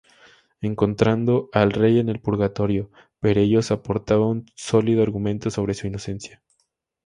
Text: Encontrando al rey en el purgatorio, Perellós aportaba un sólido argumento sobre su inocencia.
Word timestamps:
Encontrando 0.61 1.49
al 1.53 1.71
rey 1.73 1.99
en 1.99 2.09
el 2.09 2.19
purgatorio, 2.19 2.89
Perellós 3.19 3.69
aportaba 3.69 4.25
un 4.25 4.47
sólido 4.55 5.03
argumento 5.03 5.51
sobre 5.51 5.75
su 5.75 5.85
inocencia. 5.85 6.41